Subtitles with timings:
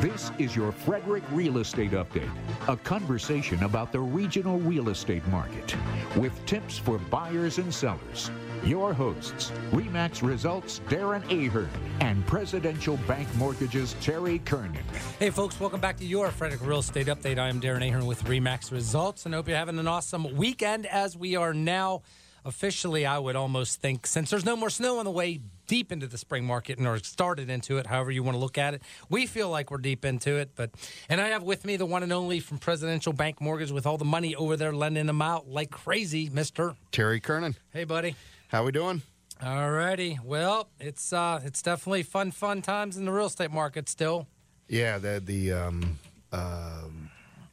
[0.00, 2.30] This is your Frederick Real Estate Update,
[2.68, 5.74] a conversation about the regional real estate market
[6.16, 8.30] with tips for buyers and sellers.
[8.62, 11.68] Your hosts, REMAX Results Darren Ahern
[12.00, 14.84] and Presidential Bank Mortgages Terry Kernan.
[15.18, 17.40] Hey, folks, welcome back to your Frederick Real Estate Update.
[17.40, 21.16] I am Darren Ahern with REMAX Results and hope you're having an awesome weekend as
[21.16, 22.02] we are now
[22.44, 26.06] officially, I would almost think, since there's no more snow on the way deep into
[26.06, 28.82] the spring market and or started into it, however you want to look at it.
[29.10, 30.70] We feel like we're deep into it, but
[31.08, 33.98] and I have with me the one and only from Presidential Bank Mortgage with all
[33.98, 37.54] the money over there lending them out like crazy, Mister Terry Kernan.
[37.72, 38.16] Hey, buddy.
[38.48, 39.02] How we doing?
[39.42, 40.18] All righty.
[40.24, 44.26] Well, it's uh, it's definitely fun, fun times in the real estate market still.
[44.68, 45.98] Yeah, the the um,
[46.32, 46.84] uh,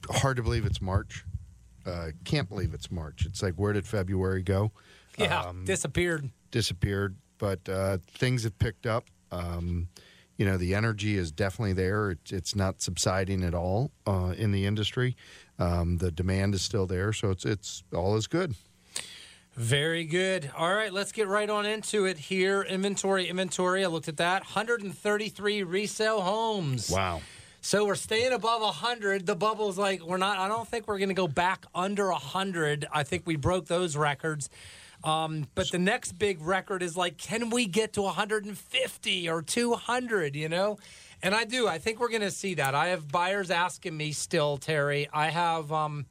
[0.09, 1.25] hard to believe it's March.
[1.85, 3.25] Uh, can't believe it's March.
[3.25, 4.71] It's like where did February go?
[5.17, 6.29] Yeah, Um, disappeared.
[6.51, 9.05] disappeared, but uh, things have picked up.
[9.31, 9.87] Um,
[10.37, 12.11] you know, the energy is definitely there.
[12.11, 15.15] It's, it's not subsiding at all uh, in the industry.
[15.59, 18.55] Um, the demand is still there, so it's it's all is good.
[19.55, 20.51] Very good.
[20.57, 22.61] All right, let's get right on into it here.
[22.63, 23.85] Inventory, inventory.
[23.85, 24.41] I looked at that.
[24.41, 26.89] 133 resale homes.
[26.89, 27.21] Wow.
[27.65, 29.25] So we're staying above 100.
[29.25, 32.85] The bubble's like, we're not, I don't think we're going to go back under 100.
[32.91, 34.51] I think we broke those records.
[35.03, 40.35] Um, but the next big record is like, can we get to 150 or 200,
[40.35, 40.77] you know?
[41.23, 41.67] And I do.
[41.67, 42.75] I think we're going to see that.
[42.75, 45.09] I have buyers asking me still, Terry.
[45.11, 46.05] I have, um,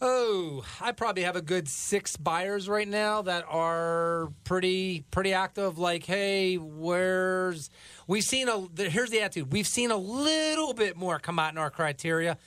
[0.00, 5.76] Oh, I probably have a good six buyers right now that are pretty pretty active.
[5.76, 7.68] Like, hey, where's
[8.06, 9.52] we've seen a here's the attitude.
[9.52, 12.38] We've seen a little bit more come out in our criteria,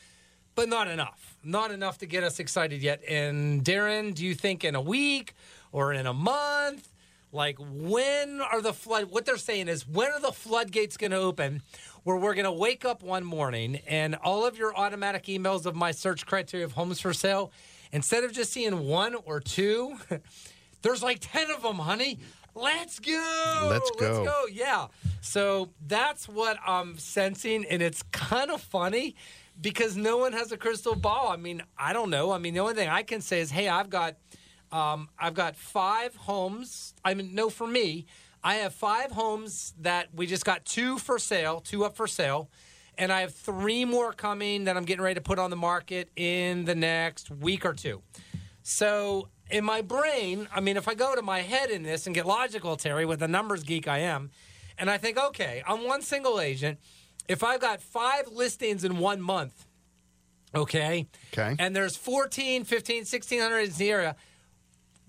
[0.56, 1.36] but not enough.
[1.44, 3.04] Not enough to get us excited yet.
[3.06, 5.34] And Darren, do you think in a week
[5.74, 6.88] or in a month?
[7.32, 9.06] Like, when are the flood?
[9.12, 11.62] What they're saying is, when are the floodgates going to open?
[12.04, 15.76] Where we're going to wake up one morning and all of your automatic emails of
[15.76, 17.52] my search criteria of homes for sale,
[17.92, 19.96] instead of just seeing one or two,
[20.82, 22.20] there's like 10 of them, honey.
[22.54, 23.68] Let's go.
[23.70, 24.06] Let's go.
[24.06, 24.46] Let's go.
[24.52, 24.88] Yeah.
[25.22, 27.66] So that's what I'm sensing.
[27.66, 29.16] And it's kind of funny
[29.62, 31.30] because no one has a crystal ball.
[31.30, 32.32] I mean, I don't know.
[32.32, 34.16] I mean, the only thing I can say is, hey, I've got.
[34.72, 36.94] Um, I've got five homes.
[37.04, 38.06] I mean, no, for me,
[38.44, 42.50] I have five homes that we just got two for sale, two up for sale,
[42.98, 46.10] and I have three more coming that I'm getting ready to put on the market
[46.16, 48.02] in the next week or two.
[48.64, 52.16] So, in my brain, I mean, if I go to my head in this and
[52.16, 54.32] get logical, Terry, with the numbers geek I am,
[54.78, 56.80] and I think, okay, I'm one single agent.
[57.28, 59.66] If I've got five listings in one month,
[60.56, 61.56] okay, Okay.
[61.60, 64.16] and there's 14, 15, 1600 in the area.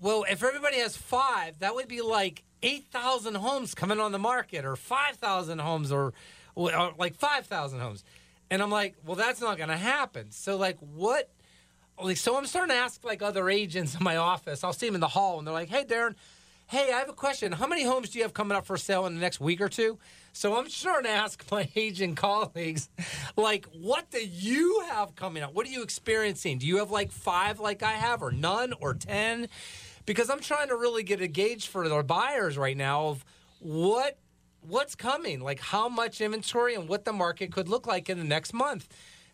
[0.03, 4.65] Well, if everybody has five, that would be like 8,000 homes coming on the market
[4.65, 6.13] or 5,000 homes or,
[6.55, 8.03] or like 5,000 homes.
[8.51, 10.31] And I'm like, well, that's not going to happen.
[10.31, 11.29] So, like, what?
[12.01, 14.65] Like, so I'm starting to ask like other agents in my office.
[14.65, 16.15] I'll see them in the hall and they're like, hey, Darren,
[16.67, 17.53] hey, I have a question.
[17.53, 19.69] How many homes do you have coming up for sale in the next week or
[19.69, 19.99] two?
[20.33, 22.89] So I'm starting to ask my agent colleagues,
[23.37, 25.53] like, what do you have coming up?
[25.53, 26.57] What are you experiencing?
[26.57, 29.47] Do you have like five like I have, or none, or 10?
[30.05, 33.25] Because I'm trying to really get a gauge for the buyers right now of
[33.59, 34.17] what
[34.61, 38.23] what's coming, like how much inventory and what the market could look like in the
[38.23, 38.87] next month.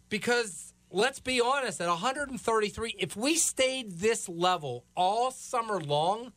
[0.10, 6.34] Because let's be honest, at 133, if we stayed this level all summer long,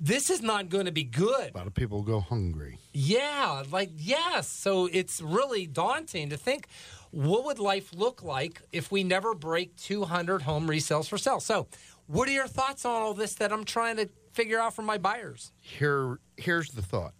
[0.00, 1.54] this is not going to be good.
[1.54, 2.78] A lot of people go hungry.
[2.92, 4.48] Yeah, like yes.
[4.48, 6.66] So it's really daunting to think
[7.10, 11.38] what would life look like if we never break 200 home resales for sale.
[11.38, 11.68] So,
[12.06, 14.98] what are your thoughts on all this that I'm trying to figure out for my
[14.98, 15.52] buyers?
[15.60, 17.14] Here, here's the thought.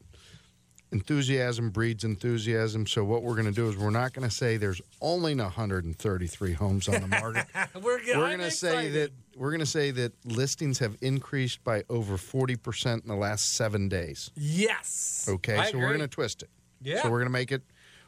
[0.92, 2.86] Enthusiasm breeds enthusiasm.
[2.86, 6.52] So what we're going to do is we're not going to say there's only 133
[6.52, 7.46] homes on the market.
[7.82, 12.16] We're, going to say that we're going to say that listings have increased by over
[12.16, 14.30] 40% in the last 7 days.
[14.36, 15.26] yes.
[15.28, 15.56] Okay?
[15.56, 16.50] I so we're going to twist it.
[16.80, 17.02] Yeah.
[17.02, 17.62] So we're going to make it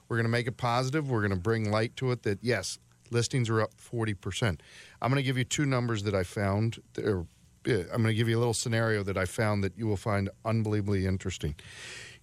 [0.08, 1.10] we're going to make it positive.
[1.10, 2.78] We're going to bring light to it that yes,
[3.10, 4.60] listings are up 40%.
[5.00, 7.26] I'm going to give you two numbers that I found or
[7.68, 10.30] I'm going to give you a little scenario that I found that you will find
[10.44, 11.54] unbelievably interesting.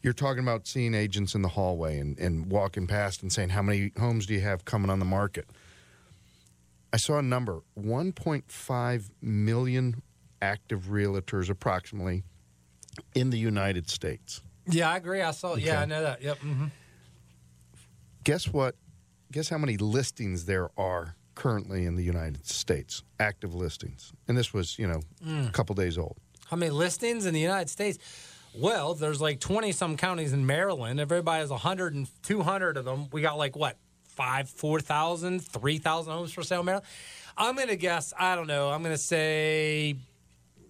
[0.01, 3.61] You're talking about seeing agents in the hallway and, and walking past and saying, How
[3.61, 5.49] many homes do you have coming on the market?
[6.91, 10.01] I saw a number 1.5 million
[10.41, 12.23] active realtors approximately
[13.15, 14.41] in the United States.
[14.67, 15.21] Yeah, I agree.
[15.21, 15.55] I saw.
[15.55, 16.21] Yeah, I know that.
[16.21, 16.39] Yep.
[16.39, 16.65] Mm-hmm.
[18.23, 18.75] Guess what?
[19.33, 23.01] Guess how many listings there are currently in the United States?
[23.19, 24.13] Active listings.
[24.27, 25.49] And this was, you know, mm.
[25.49, 26.17] a couple days old.
[26.45, 27.97] How many listings in the United States?
[28.55, 30.99] Well, there's like 20 some counties in Maryland.
[30.99, 33.07] Everybody has 100 and 200 of them.
[33.11, 33.75] We got like what?
[34.03, 36.85] Five, 4,000, 3,000 homes for sale in Maryland.
[37.35, 39.95] I'm going to guess, I don't know, I'm going to say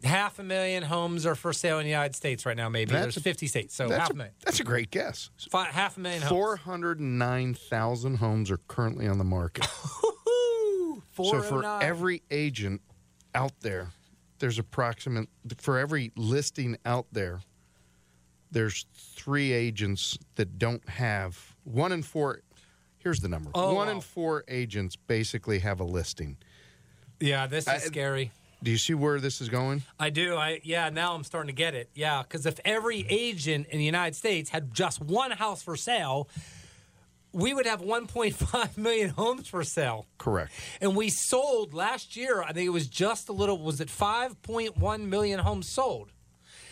[0.03, 2.91] half a million homes are for sale in the United States right now, maybe.
[2.91, 4.35] That's There's a- 50 states, so half a, a million.
[4.43, 5.29] that's a great guess.
[5.49, 6.31] Fi half a million homes.
[6.31, 9.65] 409,000 homes are currently on the market.
[11.15, 12.81] So oh for every agent
[13.35, 13.89] out there,
[14.39, 15.29] there's approximate
[15.59, 17.41] for every listing out there,
[18.49, 22.41] there's three agents that don't have one in four.
[22.97, 23.93] Here's the number: Oh, one wow.
[23.93, 26.37] in four agents basically have a listing.
[27.19, 28.31] Yeah, this is I- scary.
[28.63, 29.83] Do you see where this is going?
[29.99, 30.35] I do.
[30.35, 30.89] I yeah.
[30.89, 31.89] Now I'm starting to get it.
[31.93, 36.29] Yeah, because if every agent in the United States had just one house for sale,
[37.33, 40.05] we would have 1.5 million homes for sale.
[40.17, 40.53] Correct.
[40.79, 42.41] And we sold last year.
[42.41, 43.57] I think it was just a little.
[43.57, 46.11] Was it 5.1 million homes sold?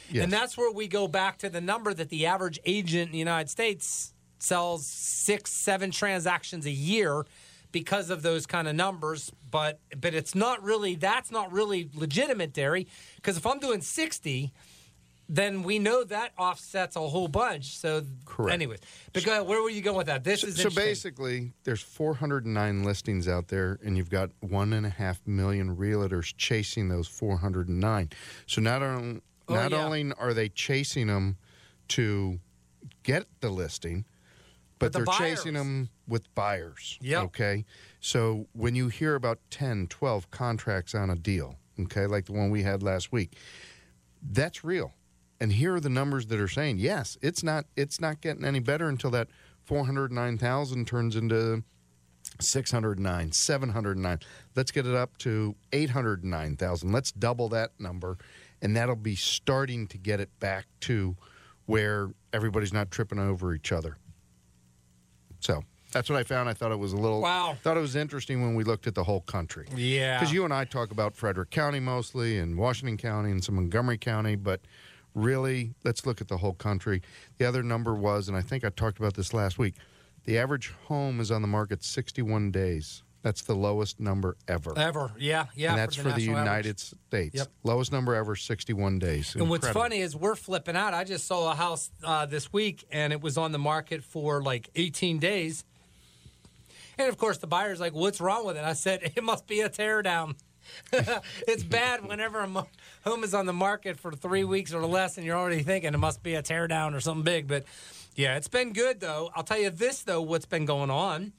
[0.09, 0.23] Yes.
[0.23, 3.17] And that's where we go back to the number that the average agent in the
[3.17, 7.25] United States sells six, seven transactions a year
[7.71, 9.31] because of those kind of numbers.
[9.49, 12.87] But but it's not really that's not really legitimate, Terry.
[13.15, 14.51] Because if I'm doing 60,
[15.27, 17.77] then we know that offsets a whole bunch.
[17.77, 18.53] So Correct.
[18.53, 18.79] anyways,
[19.13, 20.23] but go ahead, where were you going with that?
[20.23, 24.89] This is so basically, there's 409 listings out there, and you've got one and a
[24.89, 28.09] half million realtors chasing those 409.
[28.45, 29.83] So not only Oh, not yeah.
[29.83, 31.35] only are they chasing them
[31.89, 32.39] to
[33.03, 34.05] get the listing,
[34.81, 35.39] but, But the they're buyers.
[35.39, 36.97] chasing them with buyers.
[37.01, 37.23] Yep.
[37.25, 37.65] Okay.
[37.99, 42.49] So when you hear about 10, 12 contracts on a deal, okay, like the one
[42.49, 43.35] we had last week,
[44.31, 44.93] that's real.
[45.39, 48.59] And here are the numbers that are saying, yes, it's not it's not getting any
[48.59, 49.27] better until that
[49.65, 51.63] 409,000 turns into
[52.39, 54.19] 609, 709.
[54.55, 56.91] Let's get it up to 809,000.
[56.91, 58.17] Let's double that number
[58.63, 61.15] and that'll be starting to get it back to
[61.65, 63.97] where everybody's not tripping over each other.
[65.41, 66.47] So, that's what I found.
[66.47, 67.57] I thought it was a little Wow.
[67.61, 69.67] thought it was interesting when we looked at the whole country.
[69.75, 73.55] yeah, Because you and I talk about Frederick County mostly, and Washington County, and some
[73.55, 74.61] Montgomery County, but
[75.15, 77.01] really, let's look at the whole country.
[77.39, 79.75] The other number was, and I think I talked about this last week,
[80.23, 83.03] the average home is on the market 61 days.
[83.21, 84.73] That's the lowest number ever.
[84.77, 85.11] ever.
[85.17, 85.71] Yeah, yeah.
[85.71, 86.47] and that's for the, national average.
[86.47, 87.35] United States.
[87.35, 87.47] Yep.
[87.63, 89.35] Lowest number ever, 61 days.
[89.35, 90.93] And what's funny is we're flipping out.
[90.93, 94.41] I just saw a house uh, this week, and it was on the market for
[94.41, 95.63] like 18 days.
[96.97, 99.61] And of course, the buyer's like, "What's wrong with it?" I said, "It must be
[99.61, 100.35] a tear down."
[100.93, 102.65] it's bad whenever a
[103.03, 105.97] home is on the market for three weeks or less, and you're already thinking it
[105.97, 107.47] must be a tear down or something big.
[107.47, 107.65] But
[108.15, 109.31] yeah, it's been good though.
[109.35, 111.33] I'll tell you this though, what's been going on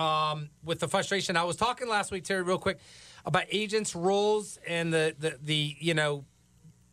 [0.00, 1.36] um, with the frustration.
[1.36, 2.78] I was talking last week, Terry, real quick,
[3.26, 6.24] about agents' roles and the the, the you know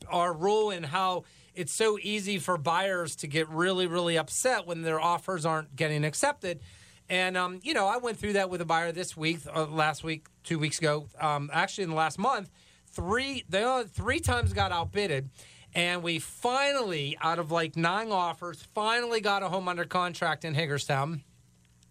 [0.10, 1.24] our role and how
[1.56, 6.04] it's so easy for buyers to get really, really upset when their offers aren't getting
[6.04, 6.60] accepted.
[7.10, 10.04] And um, you know, I went through that with a buyer this week, uh, last
[10.04, 12.52] week, two weeks ago, um, actually in the last month.
[12.90, 15.30] Three, they all, three times got outbidded,
[15.74, 20.54] and we finally, out of like nine offers, finally got a home under contract in
[20.54, 21.22] Hagerstown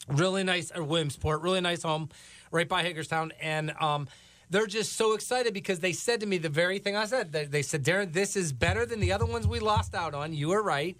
[0.08, 2.08] really nice or Williamsport, really nice home
[2.50, 4.08] right by Hagerstown, and um,
[4.50, 7.32] they're just so excited because they said to me the very thing I said.
[7.32, 10.32] They, they said, "Darren, this is better than the other ones we lost out on.
[10.32, 10.96] You were right."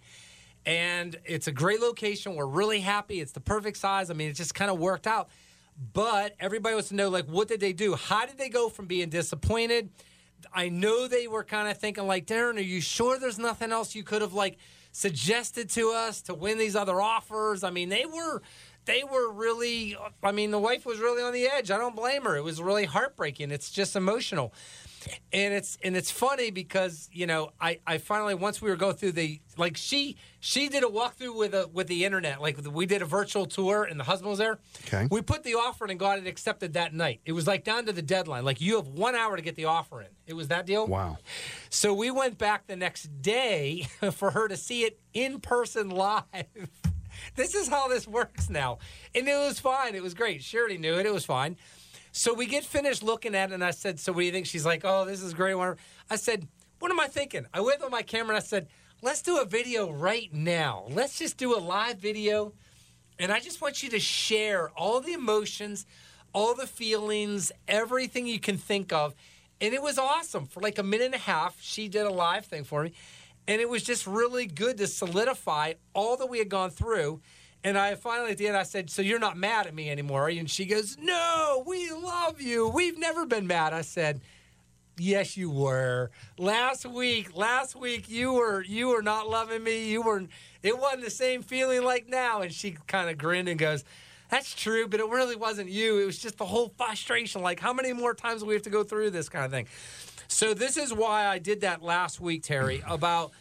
[0.64, 2.34] And it's a great location.
[2.34, 3.20] We're really happy.
[3.20, 4.10] It's the perfect size.
[4.10, 5.28] I mean, it just kind of worked out.
[5.92, 7.94] But everybody wants to know, like, what did they do?
[7.94, 9.90] How did they go from being disappointed?
[10.52, 13.94] I know they were kind of thinking, like, Darren, are you sure there's nothing else
[13.94, 14.58] you could have like
[14.92, 17.62] suggested to us to win these other offers?
[17.62, 18.42] I mean, they were
[18.87, 21.71] they were really I mean, the wife was really on the edge.
[21.71, 22.37] I don't blame her.
[22.37, 23.50] It was really heartbreaking.
[23.50, 24.55] It's just emotional.
[25.33, 28.97] And it's and it's funny because, you know, I, I finally once we were going
[28.97, 32.40] through the like she she did a walkthrough with a with the internet.
[32.40, 34.59] Like we did a virtual tour and the husband was there.
[34.87, 35.07] Okay.
[35.09, 37.21] We put the offer in and got it accepted that night.
[37.25, 38.45] It was like down to the deadline.
[38.45, 40.09] Like you have one hour to get the offer in.
[40.26, 40.88] It was that deal.
[40.88, 41.19] Wow.
[41.71, 46.25] So we went back the next day for her to see it in person live.
[47.35, 48.78] This is how this works now.
[49.14, 49.95] And it was fine.
[49.95, 50.42] It was great.
[50.42, 51.06] She already knew it.
[51.06, 51.56] It was fine.
[52.12, 54.47] So we get finished looking at it, and I said, So what do you think?
[54.47, 55.56] She's like, Oh, this is great.
[56.09, 57.47] I said, What am I thinking?
[57.52, 58.68] I went on my camera and I said,
[59.02, 60.87] Let's do a video right now.
[60.88, 62.54] Let's just do a live video.
[63.18, 65.87] And I just want you to share all the emotions,
[66.33, 69.14] all the feelings, everything you can think of.
[69.61, 70.47] And it was awesome.
[70.47, 72.92] For like a minute and a half, she did a live thing for me.
[73.48, 77.20] And it was just really good to solidify all that we had gone through.
[77.62, 80.28] And I finally at the end I said, "So you're not mad at me anymore?"
[80.28, 82.68] And she goes, "No, we love you.
[82.68, 84.20] We've never been mad." I said,
[84.98, 86.10] Yes, you were.
[86.38, 89.90] Last week, last week you were you were not loving me.
[89.90, 90.24] You were
[90.62, 92.40] it wasn't the same feeling like now.
[92.40, 93.84] And she kind of grinned and goes,
[94.30, 95.98] That's true, but it really wasn't you.
[95.98, 97.42] It was just the whole frustration.
[97.42, 99.66] Like, how many more times do we have to go through this kind of thing?
[100.37, 103.33] So this is why I did that last week, Terry, about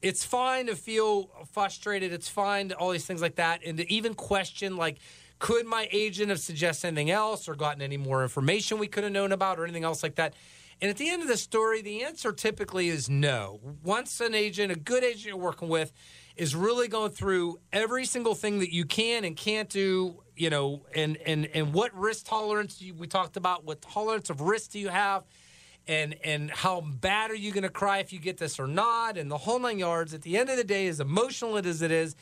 [0.00, 2.12] it's fine to feel frustrated.
[2.12, 4.98] It's fine to all these things like that, and to even question like,
[5.38, 9.12] could my agent have suggested anything else or gotten any more information we could have
[9.12, 10.34] known about or anything else like that?
[10.80, 13.60] And at the end of the story, the answer typically is no.
[13.84, 15.92] Once an agent, a good agent you're working with,
[16.36, 20.86] is really going through every single thing that you can and can't do, you know,
[20.92, 24.80] and and and what risk tolerance you, we talked about, what tolerance of risk do
[24.80, 25.22] you have,
[25.88, 29.16] and and how bad are you going to cry if you get this or not,
[29.16, 30.14] and the whole nine yards.
[30.14, 32.16] At the end of the day, as emotional as it is,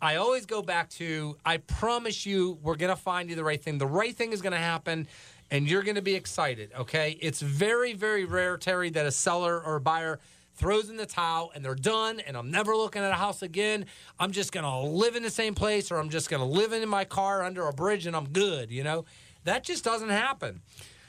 [0.00, 3.62] I always go back to I promise you, we're going to find you the right
[3.62, 3.78] thing.
[3.78, 5.08] The right thing is going to happen
[5.50, 7.16] and you're going to be excited, okay?
[7.20, 10.18] It's very, very rare, Terry, that a seller or a buyer
[10.56, 13.86] throws in the towel and they're done and I'm never looking at a house again.
[14.18, 16.72] I'm just going to live in the same place or I'm just going to live
[16.72, 19.04] in my car under a bridge and I'm good, you know?
[19.44, 20.62] That just doesn't happen.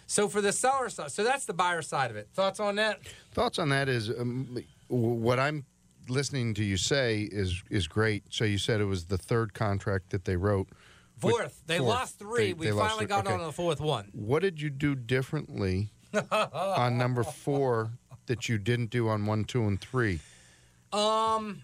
[0.08, 2.30] So for the seller side, so that's the buyer side of it.
[2.34, 3.00] Thoughts on that?
[3.32, 5.66] Thoughts on that is um, what I'm
[6.10, 8.24] listening to you say is is great.
[8.30, 10.68] So you said it was the third contract that they wrote.
[11.18, 11.62] Fourth.
[11.66, 11.90] They fourth.
[11.90, 12.48] lost three.
[12.48, 13.34] They, we they finally got okay.
[13.36, 14.10] on the fourth one.
[14.14, 15.90] What did you do differently
[16.32, 17.92] on number four
[18.28, 20.20] that you didn't do on one, two, and three?
[20.92, 21.64] Um.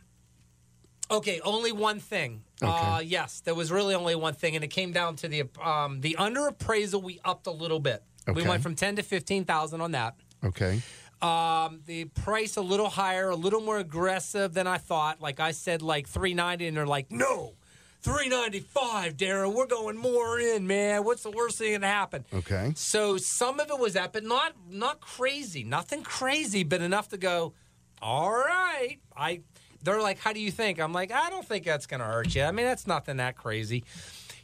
[1.09, 2.41] Okay, only one thing.
[2.63, 2.71] Okay.
[2.71, 5.99] Uh, yes, there was really only one thing, and it came down to the um,
[5.99, 7.01] the under appraisal.
[7.01, 8.01] We upped a little bit.
[8.27, 8.41] Okay.
[8.41, 10.15] We went from ten to fifteen thousand on that.
[10.43, 10.81] Okay.
[11.21, 15.21] Um, the price a little higher, a little more aggressive than I thought.
[15.21, 17.53] Like I said, like three ninety, and they're like, no,
[18.01, 19.53] 395, Darren.
[19.53, 21.03] We're going more in, man.
[21.03, 22.25] What's the worst thing that can happen?
[22.33, 22.73] Okay.
[22.75, 27.17] So some of it was that, but not not crazy, nothing crazy, but enough to
[27.17, 27.53] go,
[28.01, 28.97] all right.
[29.15, 29.41] I
[29.83, 30.79] they're like, how do you think?
[30.79, 32.43] I'm like, I don't think that's gonna hurt you.
[32.43, 33.83] I mean, that's nothing that crazy.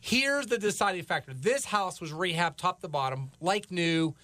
[0.07, 1.33] Here's the deciding factor.
[1.33, 4.15] This house was rehab top to bottom, like new,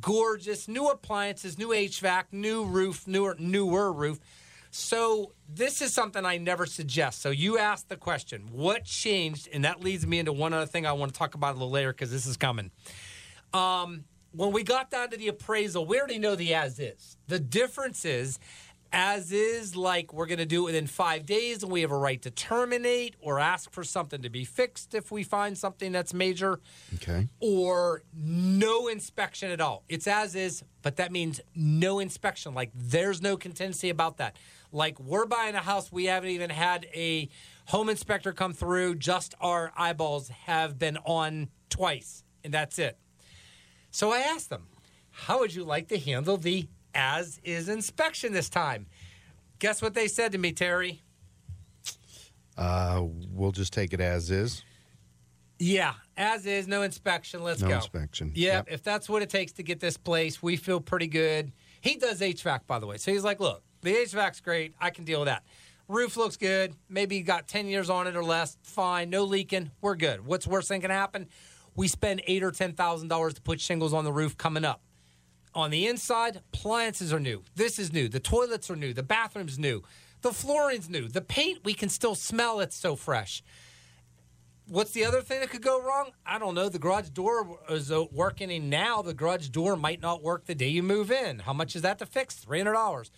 [0.00, 4.18] gorgeous, new appliances, new HVAC, new roof, newer newer roof.
[4.72, 7.22] So this is something I never suggest.
[7.22, 9.48] So you asked the question, what changed?
[9.52, 11.70] And that leads me into one other thing I want to talk about a little
[11.70, 12.72] later because this is coming.
[13.54, 17.16] Um, when we got down to the appraisal, we already know the as is.
[17.28, 18.40] The difference is,
[18.92, 21.96] as is, like we're going to do it within five days, and we have a
[21.96, 26.14] right to terminate or ask for something to be fixed if we find something that's
[26.14, 26.60] major.
[26.94, 27.28] Okay.
[27.40, 29.84] Or no inspection at all.
[29.88, 32.54] It's as is, but that means no inspection.
[32.54, 34.36] Like there's no contingency about that.
[34.72, 37.28] Like we're buying a house, we haven't even had a
[37.66, 38.96] home inspector come through.
[38.96, 42.98] Just our eyeballs have been on twice, and that's it.
[43.90, 44.66] So I asked them,
[45.10, 48.86] how would you like to handle the as is inspection this time?
[49.58, 51.02] Guess what they said to me, Terry?
[52.56, 54.64] Uh, we'll just take it as is.
[55.60, 57.42] Yeah, as is, no inspection.
[57.42, 57.74] Let's no go.
[57.74, 58.32] No inspection.
[58.34, 61.52] Yep, yep, if that's what it takes to get this place, we feel pretty good.
[61.80, 62.96] He does HVAC, by the way.
[62.96, 64.74] So he's like, look, the HVAC's great.
[64.80, 65.44] I can deal with that.
[65.88, 66.74] Roof looks good.
[66.88, 68.56] Maybe you got 10 years on it or less.
[68.62, 69.10] Fine.
[69.10, 69.70] No leaking.
[69.80, 70.24] We're good.
[70.24, 71.28] What's worst thing can happen?
[71.74, 74.80] We spend eight or ten thousand dollars to put shingles on the roof coming up.
[75.54, 77.42] On the inside, appliances are new.
[77.54, 78.08] This is new.
[78.08, 78.92] The toilets are new.
[78.92, 79.82] The bathroom's new.
[80.20, 81.08] The flooring's new.
[81.08, 82.60] The paint we can still smell.
[82.60, 83.42] It's so fresh.
[84.66, 86.10] What's the other thing that could go wrong?
[86.26, 86.68] I don't know.
[86.68, 89.00] The garage door is uh, working now.
[89.00, 91.38] The garage door might not work the day you move in.
[91.38, 92.34] How much is that to fix?
[92.34, 93.10] Three hundred dollars.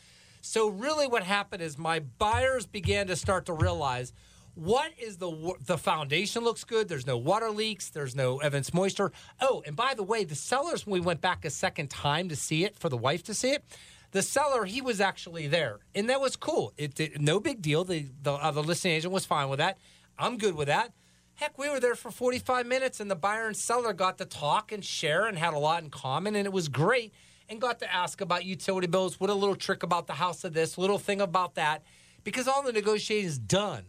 [0.42, 4.12] So really, what happened is my buyers began to start to realize
[4.60, 6.86] what is the the foundation looks good.
[6.86, 7.88] There's no water leaks.
[7.88, 9.10] There's no evidence moisture.
[9.40, 12.36] Oh, and by the way, the sellers when we went back a second time to
[12.36, 13.64] see it for the wife to see it,
[14.10, 16.74] the seller he was actually there, and that was cool.
[16.76, 17.84] It, no big deal.
[17.84, 19.78] The the, uh, the listing agent was fine with that.
[20.18, 20.92] I'm good with that.
[21.36, 24.72] Heck, we were there for 45 minutes, and the buyer and seller got to talk
[24.72, 27.14] and share and had a lot in common, and it was great
[27.48, 29.18] and got to ask about utility bills.
[29.18, 31.82] What a little trick about the house of this, little thing about that,
[32.24, 33.86] because all the negotiating is done.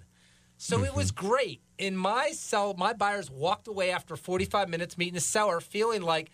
[0.62, 0.86] So mm-hmm.
[0.86, 1.28] it was mm-hmm.
[1.28, 1.62] great.
[1.80, 6.30] And my sell, my buyers walked away after 45 minutes meeting the seller, feeling like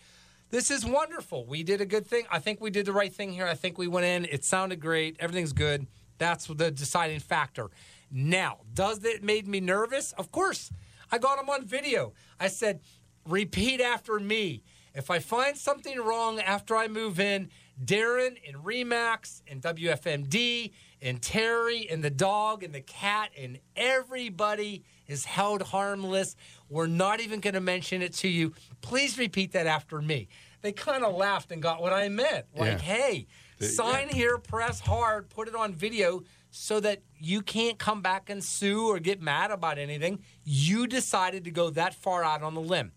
[0.50, 1.46] this is wonderful.
[1.46, 2.26] We did a good thing.
[2.30, 3.46] I think we did the right thing here.
[3.46, 4.26] I think we went in.
[4.26, 5.16] It sounded great.
[5.18, 5.86] Everything's good.
[6.18, 7.70] That's the deciding factor.
[8.10, 10.12] Now, does it made me nervous?
[10.12, 10.70] Of course.
[11.10, 12.12] I got them on video.
[12.38, 12.80] I said,
[13.26, 14.62] repeat after me.
[14.94, 17.48] If I find something wrong after I move in,
[17.82, 24.82] Darren and Remax and WFMD and Terry and the dog and the cat and everybody
[25.06, 26.36] is held harmless.
[26.68, 28.52] We're not even going to mention it to you.
[28.80, 30.28] Please repeat that after me.
[30.60, 32.46] they kind of laughed and got what I meant.
[32.52, 32.78] Like, Yeah.
[32.78, 33.26] hey,
[33.60, 38.42] sign here, press hard, put it on video so that you can't come back and
[38.42, 40.18] sue or get mad about anything.
[40.42, 42.90] You decided to go that far out on the limb.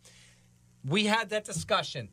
[0.84, 2.10] We had that discussion.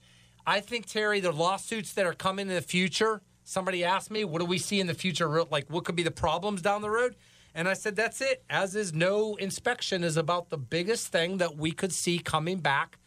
[0.46, 4.40] I think, Terry, the lawsuits that are coming in the future, somebody asked me, what
[4.40, 5.42] do we see in the future?
[5.44, 7.16] Like, what could be the problems down the road?
[7.54, 8.44] And I said, that's it.
[8.50, 12.98] As is no inspection is about the biggest thing that we could see coming back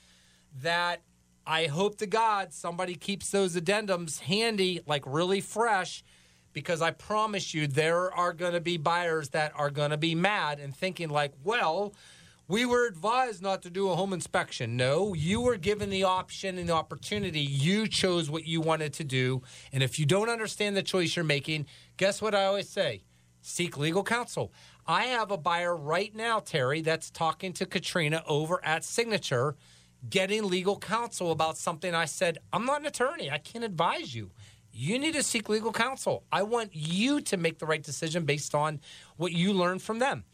[0.62, 1.04] that
[1.46, 6.04] I hope to God somebody keeps those addendums handy, like really fresh,
[6.54, 10.16] because I promise you there are going to be buyers that are going to be
[10.16, 11.94] mad and thinking, like, well,
[12.52, 14.76] we were advised not to do a home inspection.
[14.76, 17.40] No, you were given the option and the opportunity.
[17.40, 19.42] You chose what you wanted to do.
[19.72, 21.66] And if you don't understand the choice you're making,
[21.96, 23.04] guess what I always say?
[23.42, 24.52] Seek legal counsel.
[24.86, 29.56] I have a buyer right now, Terry, that's talking to Katrina over at Signature
[30.10, 33.32] getting legal counsel about something I said, I'm not an attorney.
[33.32, 34.30] I can't advise you.
[34.74, 36.26] You need to seek legal counsel.
[36.34, 38.82] I want you to make the right decision based on
[39.16, 40.26] what you learned from them.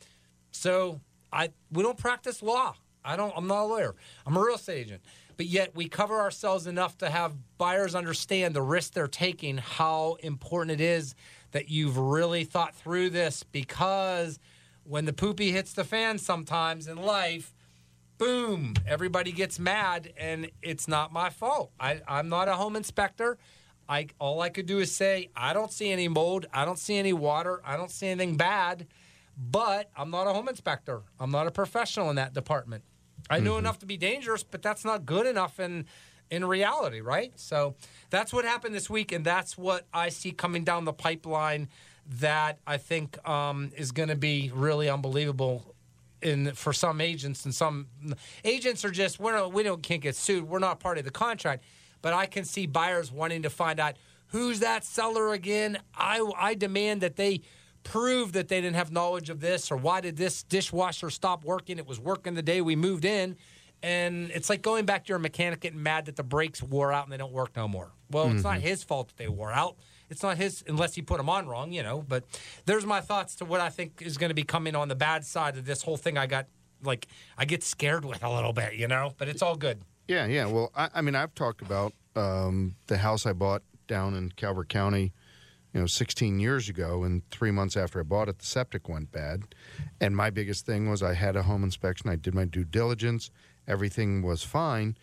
[0.50, 2.76] So I we don't practice law.
[3.04, 3.96] I don't I'm not a lawyer.
[4.26, 5.02] I'm a real estate agent.
[5.38, 10.18] But yet we cover ourselves enough to have buyers understand the risk they're taking, how
[10.22, 11.14] important it is
[11.52, 14.40] that you've really thought through this because
[14.84, 17.54] when the poopy hits the fan sometimes in life,
[18.18, 21.72] boom, everybody gets mad, and it's not my fault.
[21.80, 23.38] I, I'm not a home inspector.
[23.90, 26.98] I all I could do is say I don't see any mold, I don't see
[26.98, 28.88] any water, I don't see anything bad,
[29.38, 31.02] but I'm not a home inspector.
[31.20, 32.84] I'm not a professional in that department.
[33.30, 35.86] I know enough to be dangerous, but that's not good enough in
[36.30, 37.32] in reality, right?
[37.36, 37.76] So
[38.10, 41.70] that's what happened this week, and that's what I see coming down the pipeline.
[42.20, 45.76] That I think um, is going to be really unbelievable
[46.22, 47.88] in for some agents and some
[48.44, 50.48] agents are just we're not, we don't can't get sued.
[50.48, 51.64] We're not part of the contract,
[52.02, 53.96] but I can see buyers wanting to find out
[54.28, 55.80] who's that seller again.
[55.96, 57.42] I I demand that they
[57.92, 61.78] prove that they didn't have knowledge of this or why did this dishwasher stop working?
[61.78, 63.38] It was working the day we moved in.
[63.84, 67.04] And it's like going back to your mechanic getting mad that the brakes wore out
[67.04, 67.92] and they don't work no more.
[68.10, 69.76] Well, it's not his fault that they wore out.
[70.10, 72.04] It's not his unless he put them on wrong, you know.
[72.08, 72.24] But
[72.66, 75.26] there's my thoughts to what I think is going to be coming on the bad
[75.26, 76.18] side of this whole thing.
[76.18, 76.48] I got
[76.84, 79.14] like I get scared with a little bit, you know.
[79.18, 79.82] But it's all good.
[80.08, 80.46] Yeah, yeah.
[80.46, 84.70] Well, I, I mean, I've talked about um, the house I bought down in Calvert
[84.70, 85.14] County,
[85.78, 89.12] you know, 16 years ago, and three months after I bought it, the septic went
[89.12, 89.44] bad.
[90.02, 92.10] And my biggest thing was I had a home inspection.
[92.10, 93.30] I did my due diligence.
[93.68, 94.98] Everything was fine.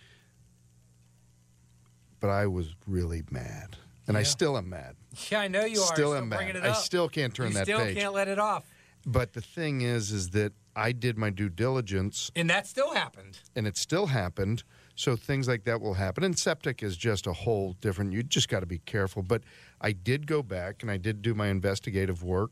[2.18, 3.76] But I was really mad.
[4.08, 4.96] And I still am mad.
[5.30, 5.86] Yeah, I know you are.
[5.86, 6.56] Still am mad.
[6.56, 7.96] I still can't turn you that still page.
[7.96, 8.64] can't let it off,
[9.06, 13.38] But the thing is, is that I did my due diligence and that still happened.
[13.54, 14.64] and it still happened.
[14.96, 16.22] So things like that will happen.
[16.22, 18.12] And septic is just a whole different.
[18.12, 19.22] You just got to be careful.
[19.22, 19.42] But
[19.80, 22.50] I did go back and I did do my investigative work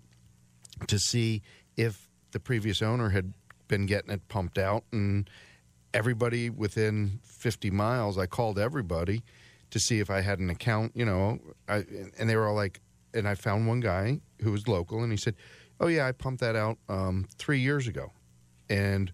[0.89, 1.43] to see
[1.77, 3.33] if the previous owner had
[3.69, 4.85] been getting it pumped out.
[4.93, 5.31] And
[5.95, 9.23] everybody within 50 miles, I called everybody
[9.71, 10.93] to see if I had an account.
[10.95, 11.85] You know, I,
[12.19, 12.81] and they were all like,
[13.15, 15.35] and I found one guy who was local, and he said,
[15.81, 18.11] "Oh yeah, I pumped that out um, three years ago,"
[18.71, 19.13] and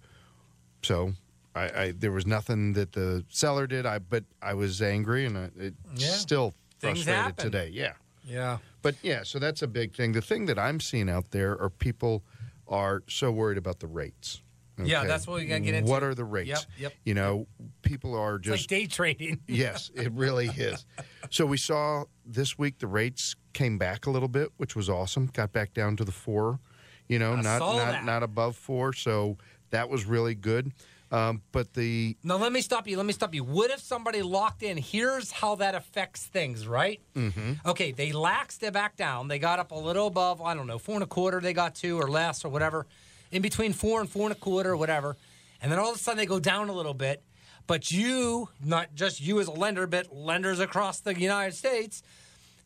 [0.82, 1.14] so
[1.58, 3.86] I, I there was nothing that the seller did.
[3.86, 6.10] I but I was angry, and I, it Yeah.
[6.12, 7.44] still Things frustrated happen.
[7.44, 7.70] today.
[7.72, 7.92] Yeah,
[8.24, 8.58] Yeah.
[8.82, 10.12] but yeah, so that's a big thing.
[10.12, 12.22] The thing that I'm seeing out there are people
[12.68, 14.42] are so worried about the rates.
[14.80, 15.90] Yeah, that's what we gotta get into.
[15.90, 16.50] What are the rates?
[16.50, 16.92] Yep, yep.
[17.04, 17.48] You know,
[17.82, 19.40] people are It's just like day trading.
[19.48, 20.86] yes, it really is.
[21.30, 25.30] So we saw this week the rates came back a little bit, which was awesome.
[25.32, 26.60] Got back down to the four,
[27.08, 28.04] you know, I not not that.
[28.04, 28.92] not above four.
[28.92, 29.36] So
[29.70, 30.72] that was really good.
[31.10, 32.96] Um, but the Now let me stop you.
[32.96, 33.42] Let me stop you.
[33.42, 34.76] What if somebody locked in?
[34.76, 37.00] Here's how that affects things, right?
[37.16, 37.52] Mm-hmm.
[37.64, 39.28] Okay, they laxed it back down.
[39.28, 40.42] They got up a little above.
[40.42, 41.40] I don't know, four and a quarter.
[41.40, 42.86] They got two or less or whatever,
[43.30, 45.16] in between four and four and a quarter or whatever.
[45.62, 47.22] And then all of a sudden they go down a little bit.
[47.66, 52.02] But you, not just you as a lender, but lenders across the United States,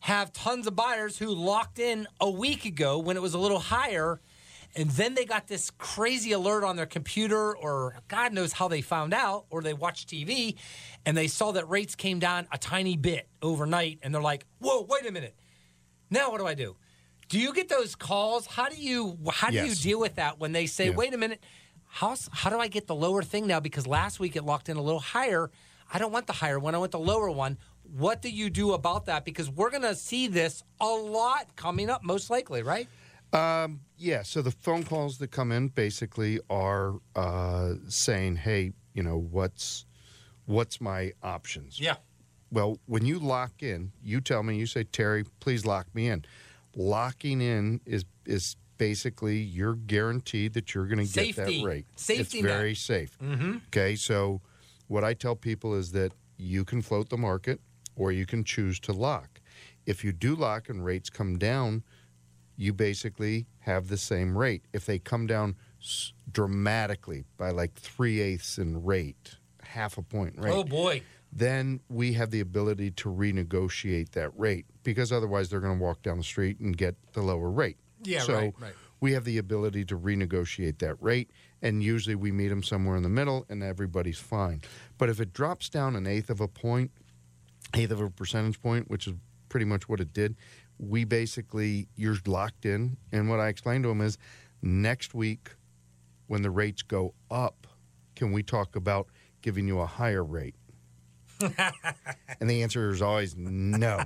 [0.01, 3.59] have tons of buyers who locked in a week ago when it was a little
[3.59, 4.19] higher.
[4.75, 8.81] And then they got this crazy alert on their computer, or God knows how they
[8.81, 10.55] found out, or they watched TV
[11.05, 13.99] and they saw that rates came down a tiny bit overnight.
[14.01, 15.35] And they're like, whoa, wait a minute.
[16.09, 16.75] Now what do I do?
[17.29, 18.45] Do you get those calls?
[18.47, 20.95] How do you how do you deal with that when they say, Yeah.
[20.95, 21.39] wait a minute,
[21.87, 23.59] how, how do I get the lower thing now?
[23.59, 25.49] Because last week it locked in a little higher.
[25.91, 26.73] I don't want the higher one.
[26.73, 27.57] I want the lower one.
[27.95, 29.25] What do you do about that?
[29.25, 32.87] Because we're going to see this a lot coming up, most likely, right?
[33.33, 39.17] Yeah, so the phone calls that come in basically are uh, saying, "Hey, you know,
[39.17, 39.85] what's
[40.45, 41.79] what's my options?
[41.79, 41.95] Yeah.
[42.51, 46.25] Well, when you lock in, you tell me, you say, Terry, please lock me in.
[46.75, 51.85] Locking in is is basically you're guaranteed that you're going to get that rate.
[51.95, 52.57] Safety it's net.
[52.57, 53.17] very safe.
[53.19, 53.57] Mm-hmm.
[53.67, 54.41] Okay, so
[54.87, 57.61] what I tell people is that you can float the market
[57.95, 59.39] or you can choose to lock.
[59.85, 61.83] If you do lock and rates come down,
[62.55, 64.63] you basically have the same rate.
[64.73, 70.35] If they come down s- dramatically by like three eighths in rate, half a point
[70.37, 71.01] rate, Oh boy.
[71.31, 76.01] then we have the ability to renegotiate that rate because otherwise they're going to walk
[76.03, 77.77] down the street and get the lower rate.
[78.03, 78.73] Yeah, so right, right.
[78.99, 83.03] we have the ability to renegotiate that rate, and usually we meet them somewhere in
[83.03, 84.61] the middle, and everybody's fine.
[84.97, 86.91] But if it drops down an eighth of a point,
[87.73, 89.13] eighth of a percentage point, which is
[89.47, 90.35] pretty much what it did,
[90.89, 92.97] we basically you're locked in.
[93.11, 94.17] And what I explained to them is,
[94.61, 95.49] next week
[96.27, 97.67] when the rates go up,
[98.15, 99.07] can we talk about
[99.41, 100.55] giving you a higher rate?
[102.39, 103.99] and the answer is always no.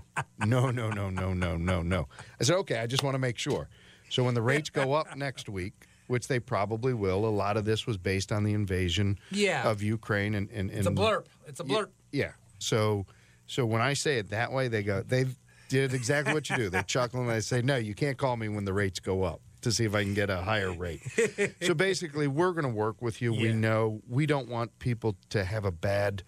[0.46, 2.08] No, no, no, no, no, no, no.
[2.40, 3.70] I said, okay, I just want to make sure.
[4.10, 5.74] So when the rates go up next week,
[6.08, 9.70] which they probably will, a lot of this was based on the invasion Yeah.
[9.70, 11.26] of Ukraine and, and, and It's a blurb.
[11.46, 11.90] It's a blurb.
[12.12, 12.32] yeah.
[12.60, 13.06] So
[13.46, 15.26] so when I say it that way, they go they
[15.70, 16.70] did exactly what you do.
[16.70, 19.42] They chuckle and I say, No, you can't call me when the rates go up
[19.62, 21.02] to see if I can get a higher rate.
[21.62, 23.34] so basically we're gonna work with you.
[23.34, 26.24] We know we don't want people to have a bad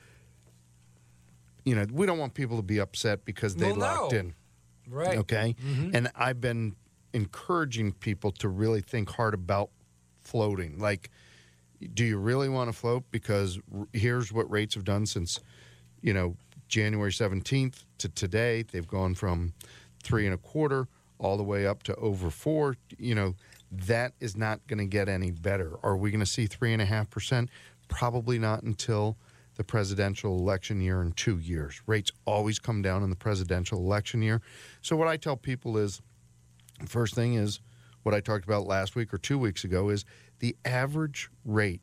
[1.65, 3.86] you know, we don't want people to be upset because they Well, no.
[3.86, 4.34] locked in.
[4.88, 5.17] Right.
[5.19, 5.56] Okay.
[5.63, 5.95] Mm-hmm.
[5.95, 6.75] And I've been
[7.13, 9.69] encouraging people to really think hard about
[10.23, 10.80] floating.
[10.80, 11.12] Like,
[11.93, 13.04] do you really want to float?
[13.12, 15.39] Because r- here's what rates have done since,
[16.02, 16.38] you know,
[16.69, 18.63] January 17th to today.
[18.63, 19.53] They've gone from
[20.01, 22.77] three and a quarter all the way up to over four.
[22.97, 23.36] You know,
[23.71, 25.73] that is not going to get any better.
[25.84, 27.49] Are we going to see three and a half percent?
[27.89, 29.17] Probably not until
[29.55, 31.82] the presidential election year in two years.
[31.86, 34.41] Rates always come down in the presidential election year.
[34.82, 36.01] So, what I tell people is
[36.88, 37.60] first thing is
[38.03, 40.05] what I talked about last week or two weeks ago is
[40.39, 41.82] the average rate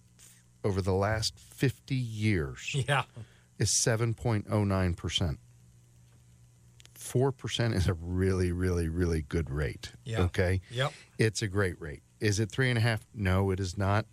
[0.64, 3.02] over the last 50 years Yeah.
[3.58, 5.38] Is 7.09%.
[6.98, 9.92] 4% is a really, really, really good rate.
[10.04, 10.22] Yeah.
[10.22, 10.60] Okay.
[10.70, 10.92] Yep.
[11.18, 12.02] It's a great rate.
[12.20, 13.06] Is it three and a half?
[13.14, 14.06] No, it is not.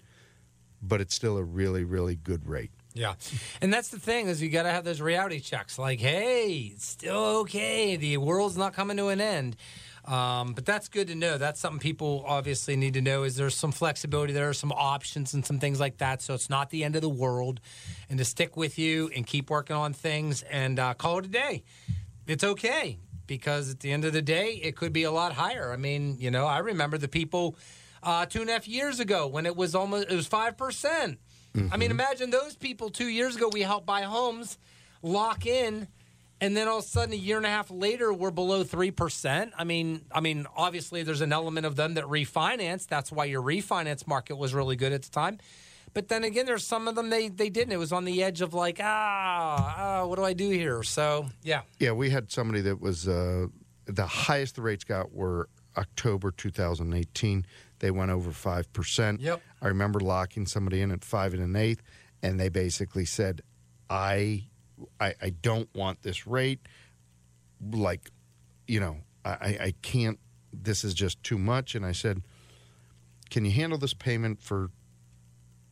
[0.81, 2.71] But it's still a really, really good rate.
[2.93, 3.13] Yeah.
[3.61, 6.85] And that's the thing is you got to have those reality checks like, hey, it's
[6.85, 7.95] still okay.
[7.95, 9.55] The world's not coming to an end.
[10.05, 11.37] Um, but that's good to know.
[11.37, 14.33] That's something people obviously need to know is there's some flexibility.
[14.33, 16.21] There are some options and some things like that.
[16.21, 17.61] So it's not the end of the world.
[18.09, 21.29] And to stick with you and keep working on things and uh, call it a
[21.29, 21.63] day.
[22.27, 25.71] It's okay because at the end of the day, it could be a lot higher.
[25.71, 27.55] I mean, you know, I remember the people
[28.01, 31.19] uh, two and a half years ago when it was almost it was five percent.
[31.71, 34.57] I mean, imagine those people two years ago we helped buy homes,
[35.03, 35.87] lock in,
[36.43, 38.91] and then all of a sudden a year and a half later we're below three
[38.91, 39.53] percent.
[39.57, 42.85] I mean, I mean, obviously there's an element of them that refinance.
[42.85, 45.39] That's why your refinance market was really good at the time.
[45.93, 47.71] But then again, there's some of them they they didn't.
[47.71, 50.83] It was on the edge of like, ah, ah what do I do here?
[50.83, 53.47] So yeah, Yeah, we had somebody that was uh,
[53.85, 57.45] the highest the rates got were October 2018.
[57.79, 59.21] They went over five percent.
[59.21, 59.41] Yep.
[59.61, 61.83] I remember locking somebody in at five and an eighth,
[62.21, 63.41] and they basically said,
[63.89, 64.49] "I,
[64.99, 66.59] I, I don't want this rate.
[67.71, 68.11] Like,
[68.67, 70.19] you know, I, I I can't.
[70.51, 72.21] This is just too much." And I said,
[73.29, 74.69] "Can you handle this payment for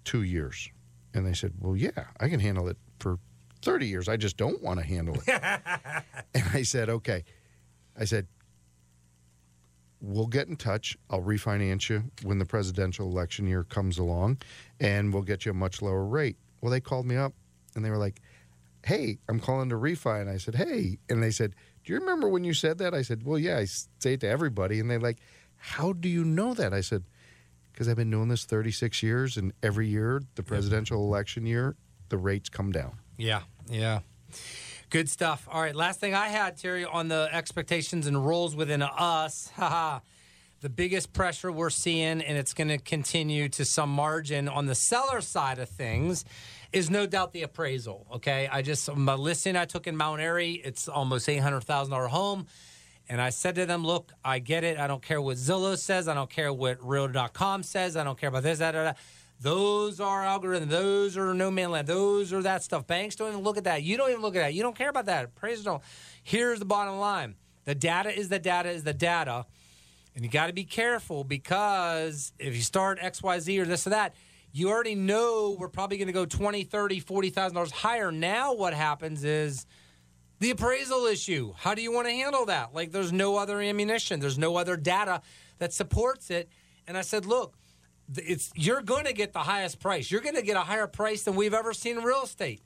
[0.03, 0.69] two years?"
[1.13, 3.19] And they said, "Well, yeah, I can handle it for
[3.61, 4.07] 30 years.
[4.07, 5.41] I just don't want to handle it."
[6.33, 7.25] And I said, okay.
[7.99, 8.25] I said,
[10.01, 10.97] we'll get in touch.
[11.09, 14.37] I'll refinance you when the presidential election year comes along,
[14.79, 16.37] and we'll get you a much lower rate.
[16.61, 17.33] Well, they called me up
[17.75, 18.21] and they were like,
[18.83, 20.21] hey, I'm calling to refi.
[20.21, 20.99] And I said, hey.
[21.09, 22.93] And they said, do you remember when you said that?
[22.93, 24.79] I said, well, yeah, I say it to everybody.
[24.79, 25.19] And they're like,
[25.57, 26.73] how do you know that?
[26.73, 27.03] I said,
[27.71, 31.75] because I've been doing this 36 years, and every year, the presidential election year,
[32.09, 32.97] the rates come down.
[33.17, 33.99] Yeah, yeah.
[34.89, 35.47] Good stuff.
[35.49, 39.49] All right, last thing I had, Terry, on the expectations and roles within us.
[39.55, 39.99] Haha.
[40.61, 44.75] The biggest pressure we're seeing, and it's going to continue to some margin on the
[44.75, 46.23] seller side of things,
[46.71, 48.05] is no doubt the appraisal.
[48.13, 51.91] Okay, I just my listing I took in Mount Airy, it's almost eight hundred thousand
[51.91, 52.47] dollar home.
[53.09, 54.79] And I said to them, look, I get it.
[54.79, 56.07] I don't care what Zillow says.
[56.07, 57.97] I don't care what Realtor.com says.
[57.97, 58.97] I don't care about this, that, that, that.
[59.41, 60.69] Those are algorithms.
[60.69, 61.87] Those are no man land.
[61.87, 62.87] Those are that stuff.
[62.87, 63.83] Banks don't even look at that.
[63.83, 64.53] You don't even look at that.
[64.53, 65.25] You don't care about that.
[65.25, 65.81] Appraisers don't.
[66.23, 69.45] Here's the bottom line the data is the data is the data.
[70.15, 74.13] And you got to be careful because if you start XYZ or this or that,
[74.51, 78.11] you already know we're probably going to go 20, 30, 40,000 dollars higher.
[78.11, 79.65] Now what happens is
[80.39, 81.53] The appraisal issue.
[81.55, 82.73] How do you want to handle that?
[82.73, 85.21] Like, there's no other ammunition, there's no other data
[85.59, 86.49] that supports it.
[86.87, 87.55] And I said, look,
[88.17, 90.09] it's you're going to get the highest price.
[90.11, 92.61] You're going to get a higher price than we've ever seen in real estate.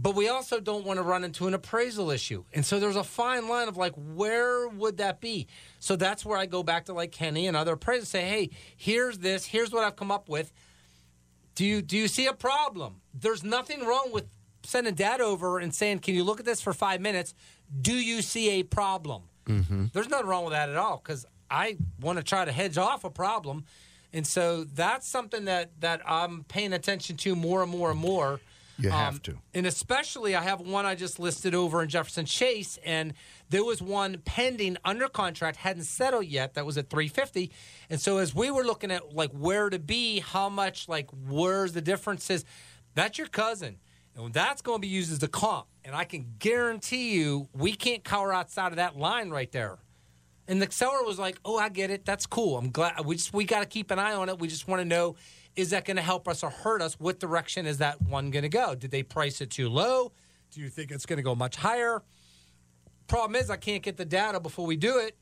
[0.00, 2.44] But we also don't want to run into an appraisal issue.
[2.54, 5.48] And so there's a fine line of like, where would that be?
[5.80, 9.18] So that's where I go back to like Kenny and other appraisers say, hey, here's
[9.18, 10.52] this, here's what I've come up with.
[11.56, 13.00] Do you do you see a problem?
[13.12, 14.26] There's nothing wrong with
[14.62, 17.34] sending dad over and saying, "Can you look at this for five minutes?
[17.82, 19.86] Do you see a problem?" Mm-hmm.
[19.92, 23.02] There's nothing wrong with that at all because I want to try to hedge off
[23.02, 23.64] a problem,
[24.12, 28.38] and so that's something that that I'm paying attention to more and more and more.
[28.78, 29.38] You have um, to.
[29.54, 33.12] And especially, I have one I just listed over in Jefferson Chase, and
[33.50, 36.54] there was one pending under contract, hadn't settled yet.
[36.54, 37.50] That was at 350.
[37.90, 41.72] And so, as we were looking at like where to be, how much, like where's
[41.72, 42.44] the differences,
[42.94, 43.78] that's your cousin.
[44.16, 45.66] And that's going to be used as the comp.
[45.84, 49.78] And I can guarantee you, we can't cover outside of that line right there.
[50.48, 52.06] And the seller was like, "Oh, I get it.
[52.06, 52.56] That's cool.
[52.56, 53.04] I'm glad.
[53.04, 54.38] We just we got to keep an eye on it.
[54.38, 55.16] We just want to know
[55.58, 56.94] is that going to help us or hurt us?
[57.00, 58.76] What direction is that one going to go?
[58.76, 60.12] Did they price it too low?
[60.52, 62.04] Do you think it's going to go much higher?
[63.08, 65.16] Problem is, I can't get the data before we do it.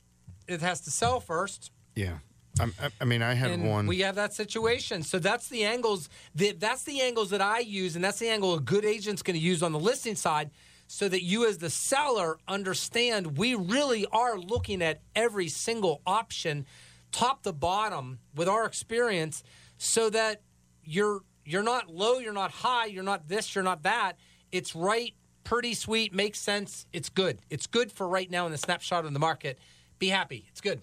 [0.46, 1.72] It has to sell first.
[1.94, 2.18] Yeah.
[2.60, 2.68] I,
[3.00, 3.86] I mean, I had and one.
[3.86, 6.10] We have that situation, so that's the angles.
[6.34, 9.38] That, that's the angles that I use, and that's the angle a good agent's going
[9.38, 10.50] to use on the listing side,
[10.86, 16.66] so that you, as the seller, understand we really are looking at every single option,
[17.10, 19.42] top to bottom, with our experience,
[19.78, 20.42] so that
[20.84, 24.14] you're you're not low, you're not high, you're not this, you're not that.
[24.50, 26.86] It's right, pretty sweet, makes sense.
[26.92, 27.38] It's good.
[27.50, 29.58] It's good for right now in the snapshot of the market.
[29.98, 30.46] Be happy.
[30.48, 30.80] It's good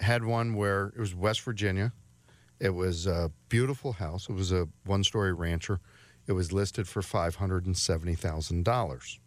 [0.00, 1.92] had one where it was West Virginia.
[2.58, 4.28] It was a beautiful house.
[4.28, 5.78] It was a one story rancher.
[6.26, 9.18] It was listed for $570,000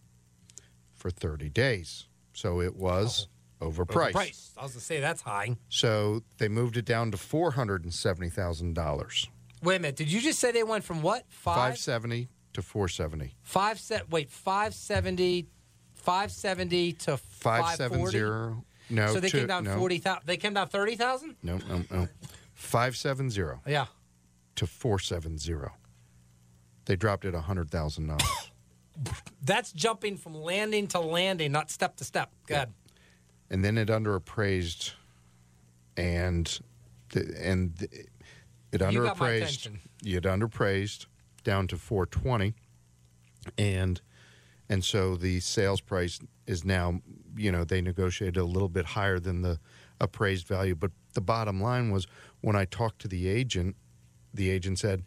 [0.93, 2.05] for 30 days.
[2.33, 3.27] So it was
[3.71, 4.13] overpriced.
[4.13, 4.51] overpriced.
[4.57, 5.55] I was going to say that's high.
[5.69, 9.27] So they moved it down to $470,000.
[9.61, 9.95] Wait a minute.
[9.95, 11.25] Did you just say they went from what?
[11.29, 11.77] Five?
[11.77, 13.35] 570 to 470.
[13.41, 14.09] Five set.
[14.09, 15.47] Wait, 570,
[15.93, 18.63] 570 to 570.
[18.89, 19.13] No.
[19.13, 19.77] So they to, came down no.
[19.77, 20.23] forty thousand.
[20.25, 21.35] They came down thirty thousand.
[21.41, 22.07] No, no, no.
[22.53, 23.61] Five seven zero.
[23.65, 23.85] Yeah.
[24.55, 25.71] To four seven zero.
[26.85, 28.51] They dropped it hundred thousand dollars.
[29.41, 32.31] That's jumping from landing to landing, not step to step.
[32.45, 32.69] Good.
[33.53, 34.93] And then it underappraised,
[35.95, 36.59] and
[37.09, 37.87] the, and the,
[38.71, 39.77] it underappraised.
[40.01, 41.05] You It underappraised
[41.43, 42.55] down to four twenty,
[43.57, 44.01] and
[44.69, 46.99] and so the sales price is now
[47.37, 49.59] you know they negotiated a little bit higher than the
[50.01, 52.07] appraised value but the bottom line was
[52.41, 53.75] when i talked to the agent
[54.33, 55.03] the agent said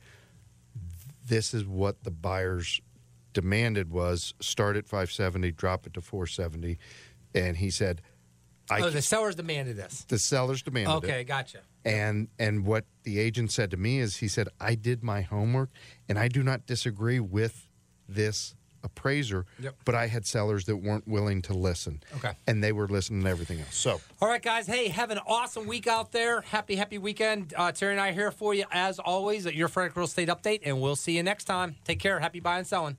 [1.26, 2.80] this is what the buyers
[3.32, 6.78] demanded was start at 570 drop it to 470
[7.34, 8.00] and he said
[8.70, 10.04] I, oh, the sellers demanded this.
[10.08, 11.10] The sellers demanded okay, it.
[11.10, 11.58] Okay, gotcha.
[11.84, 15.70] And and what the agent said to me is he said I did my homework
[16.08, 17.68] and I do not disagree with
[18.08, 19.74] this appraiser, yep.
[19.84, 22.02] but I had sellers that weren't willing to listen.
[22.16, 22.32] Okay.
[22.46, 23.74] And they were listening to everything else.
[23.74, 24.66] So, all right, guys.
[24.66, 26.40] Hey, have an awesome week out there.
[26.40, 27.52] Happy, happy weekend.
[27.56, 30.28] Uh, Terry and I are here for you as always at your Frederick Real Estate
[30.28, 31.76] Update, and we'll see you next time.
[31.84, 32.18] Take care.
[32.20, 32.96] Happy buying and selling.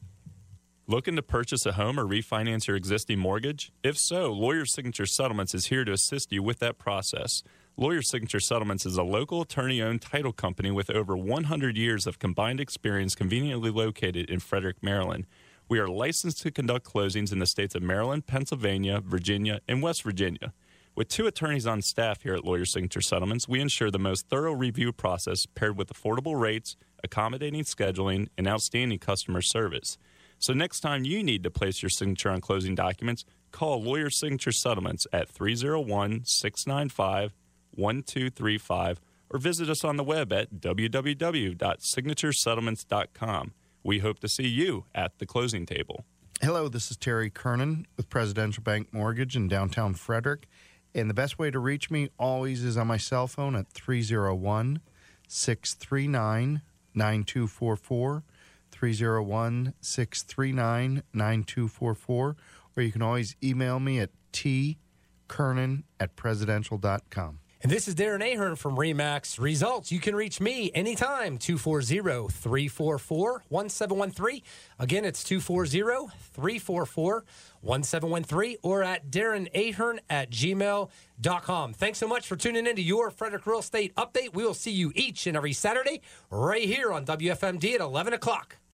[0.89, 3.73] Looking to purchase a home or refinance your existing mortgage?
[3.83, 7.43] If so, Lawyer Signature Settlements is here to assist you with that process.
[7.75, 12.19] Lawyer Signature Settlements is a local attorney owned title company with over 100 years of
[12.19, 15.25] combined experience conveniently located in Frederick, Maryland.
[15.67, 20.03] We are licensed to conduct closings in the states of Maryland, Pennsylvania, Virginia, and West
[20.03, 20.53] Virginia.
[20.95, 24.53] With two attorneys on staff here at Lawyer Signature Settlements, we ensure the most thorough
[24.53, 29.97] review process paired with affordable rates, accommodating scheduling, and outstanding customer service.
[30.39, 34.51] So next time you need to place your signature on closing documents, call Lawyer Signature
[34.51, 37.33] Settlements at 301 695
[37.71, 43.53] 1235 or visit us on the web at www.signaturesettlements.com.
[43.83, 46.05] We hope to see you at the closing table.
[46.41, 50.47] Hello, this is Terry Kernan with Presidential Bank Mortgage in downtown Frederick.
[50.93, 54.81] And the best way to reach me always is on my cell phone at 301
[55.27, 56.61] 639
[56.93, 58.23] 9244.
[58.77, 62.35] 301 639 9244.
[62.75, 67.39] Or you can always email me at tkernan at presidential.com.
[67.59, 69.91] And this is Darren Ahern from Remax Results.
[69.91, 74.41] You can reach me anytime, 240 344 1713.
[74.77, 77.25] Again, it's 240 344
[77.61, 81.73] 1713 or at Darren Ahern at gmail.com.
[81.73, 84.35] Thanks so much for tuning in to your Frederick Real Estate Update.
[84.35, 88.57] We will see you each and every Saturday right here on WFMD at 11 o'clock.